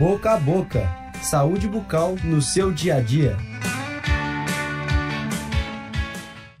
[0.00, 0.88] Boca a boca.
[1.22, 3.36] Saúde bucal no seu dia a dia.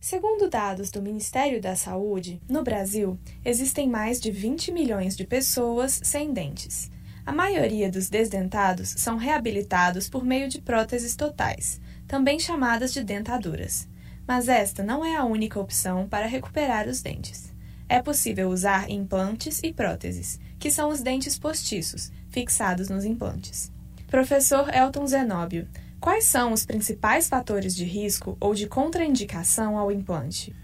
[0.00, 6.00] Segundo dados do Ministério da Saúde, no Brasil existem mais de 20 milhões de pessoas
[6.02, 6.90] sem dentes.
[7.24, 13.88] A maioria dos desdentados são reabilitados por meio de próteses totais, também chamadas de dentaduras.
[14.26, 17.56] Mas esta não é a única opção para recuperar os dentes.
[17.88, 23.72] É possível usar implantes e próteses, que são os dentes postiços, fixados nos implantes.
[24.08, 25.66] Professor Elton Zenóbio,
[25.98, 30.54] quais são os principais fatores de risco ou de contraindicação ao implante?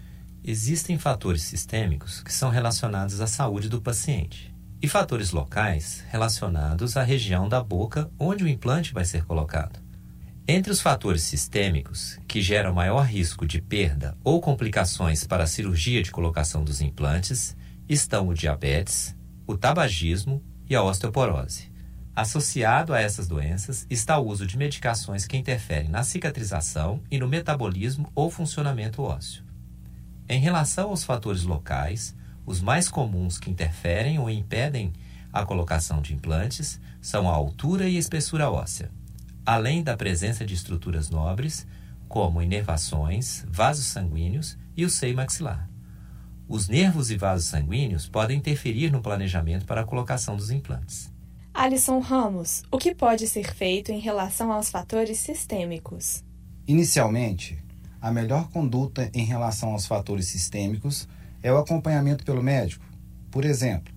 [0.43, 7.01] Existem fatores sistêmicos que são relacionados à saúde do paciente e fatores locais relacionados à
[7.01, 9.84] região da boca onde o implante vai ser colocado.
[10.47, 16.03] Entre os fatores sistêmicos que geram maior risco de perda ou complicações para a cirurgia
[16.03, 17.57] de colocação dos implantes
[17.89, 19.15] estão o diabetes,
[19.47, 21.71] o tabagismo e a osteoporose.
[22.15, 27.27] Associado a essas doenças está o uso de medicações que interferem na cicatrização e no
[27.27, 29.43] metabolismo ou funcionamento ósseo.
[30.29, 34.93] Em relação aos fatores locais, os mais comuns que interferem ou impedem
[35.33, 38.91] a colocação de implantes são a altura e a espessura óssea
[39.45, 41.67] além da presença de estruturas nobres,
[42.07, 45.69] como inervações, vasos sanguíneos e o seio maxilar.
[46.47, 51.11] Os nervos e vasos sanguíneos podem interferir no planejamento para a colocação dos implantes.
[51.53, 56.23] Alisson Ramos, o que pode ser feito em relação aos fatores sistêmicos?
[56.67, 57.63] Inicialmente,
[58.01, 61.07] a melhor conduta em relação aos fatores sistêmicos
[61.41, 62.85] é o acompanhamento pelo médico.
[63.31, 63.93] Por exemplo,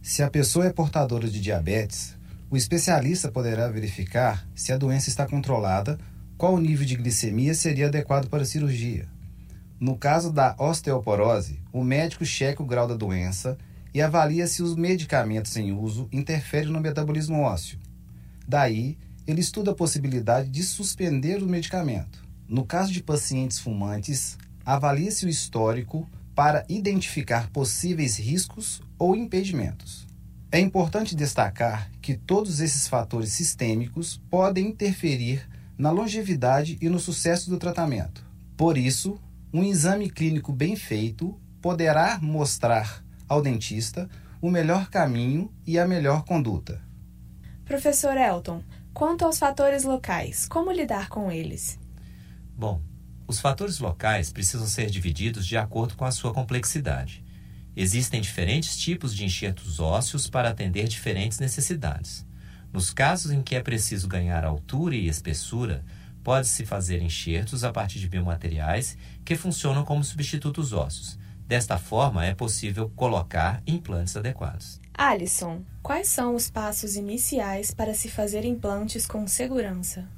[0.00, 2.16] se a pessoa é portadora de diabetes,
[2.50, 5.96] o especialista poderá verificar se a doença está controlada,
[6.36, 9.08] qual o nível de glicemia seria adequado para a cirurgia.
[9.78, 13.56] No caso da osteoporose, o médico checa o grau da doença
[13.94, 17.78] e avalia se os medicamentos em uso interferem no metabolismo ósseo.
[18.48, 22.20] Daí, ele estuda a possibilidade de suspender o medicamento.
[22.48, 30.09] No caso de pacientes fumantes, avalia-se o histórico para identificar possíveis riscos ou impedimentos.
[30.52, 37.48] É importante destacar que todos esses fatores sistêmicos podem interferir na longevidade e no sucesso
[37.48, 38.26] do tratamento.
[38.56, 39.20] Por isso,
[39.52, 44.10] um exame clínico bem feito poderá mostrar ao dentista
[44.42, 46.82] o melhor caminho e a melhor conduta.
[47.64, 48.60] Professor Elton,
[48.92, 51.78] quanto aos fatores locais, como lidar com eles?
[52.56, 52.82] Bom,
[53.24, 57.24] os fatores locais precisam ser divididos de acordo com a sua complexidade.
[57.76, 62.26] Existem diferentes tipos de enxertos ósseos para atender diferentes necessidades.
[62.72, 65.84] Nos casos em que é preciso ganhar altura e espessura,
[66.22, 71.18] pode-se fazer enxertos a partir de biomateriais que funcionam como substitutos ósseos.
[71.46, 74.80] Desta forma, é possível colocar implantes adequados.
[74.94, 80.08] Alisson, quais são os passos iniciais para se fazer implantes com segurança?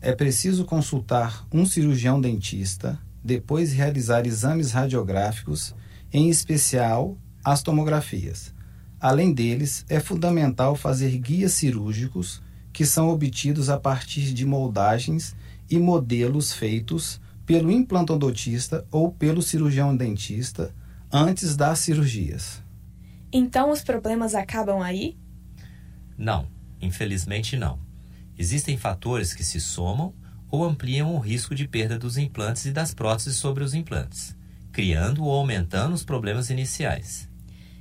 [0.00, 5.74] É preciso consultar um cirurgião dentista, depois realizar exames radiográficos
[6.12, 8.54] em especial as tomografias.
[9.00, 12.42] Além deles, é fundamental fazer guias cirúrgicos
[12.72, 15.34] que são obtidos a partir de moldagens
[15.68, 20.74] e modelos feitos pelo implantodontista ou pelo cirurgião dentista
[21.10, 22.62] antes das cirurgias.
[23.32, 25.16] Então os problemas acabam aí?
[26.16, 26.46] Não,
[26.80, 27.80] infelizmente não.
[28.38, 30.14] Existem fatores que se somam
[30.48, 34.36] ou ampliam o risco de perda dos implantes e das próteses sobre os implantes
[34.72, 37.28] criando ou aumentando os problemas iniciais.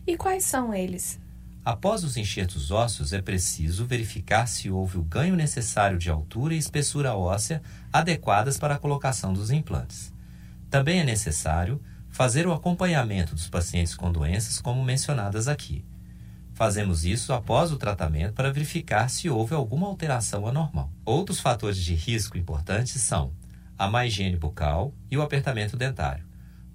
[0.06, 1.20] E quais são eles?
[1.64, 6.58] Após os enxertos ósseos, é preciso verificar se houve o ganho necessário de altura e
[6.58, 7.62] espessura óssea
[7.94, 10.12] adequadas para a colocação dos implantes.
[10.72, 15.86] Também é necessário fazer o acompanhamento dos pacientes com doenças, como mencionadas aqui.
[16.54, 20.92] Fazemos isso após o tratamento para verificar se houve alguma alteração anormal.
[21.06, 23.34] Outros fatores de risco importantes são
[23.78, 26.31] a má higiene bucal e o apertamento dentário.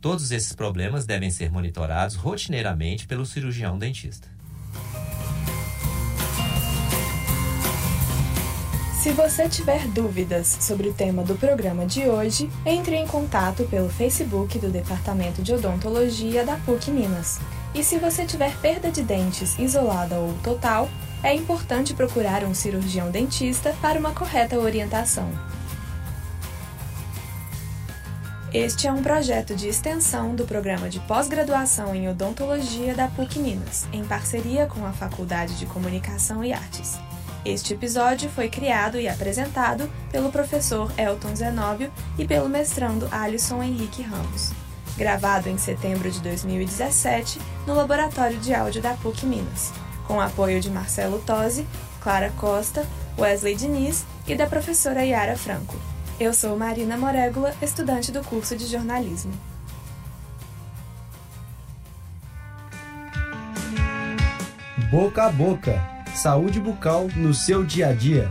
[0.07, 4.29] Todos esses problemas devem ser monitorados rotineiramente pelo cirurgião dentista.
[9.03, 13.89] Se você tiver dúvidas sobre o tema do programa de hoje, entre em contato pelo
[13.89, 17.41] Facebook do Departamento de Odontologia da PUC Minas.
[17.75, 20.89] E se você tiver perda de dentes isolada ou total,
[21.21, 25.29] é importante procurar um cirurgião dentista para uma correta orientação.
[28.55, 33.89] Este é um projeto de extensão do programa de pós-graduação em odontologia da PUC Minas,
[33.93, 36.97] em parceria com a Faculdade de Comunicação e Artes.
[37.45, 44.03] Este episódio foi criado e apresentado pelo professor Elton Zenóbio e pelo mestrando Alisson Henrique
[44.03, 44.53] Ramos.
[44.97, 49.73] Gravado em setembro de 2017 no Laboratório de Áudio da PUC Minas,
[50.07, 51.67] com apoio de Marcelo Tosi,
[52.01, 52.87] Clara Costa,
[53.19, 55.96] Wesley Diniz e da professora Yara Franco.
[56.19, 59.33] Eu sou Marina Morégula, estudante do curso de jornalismo.
[64.91, 65.79] Boca a boca.
[66.15, 68.31] Saúde bucal no seu dia a dia.